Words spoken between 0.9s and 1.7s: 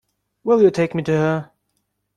me to her?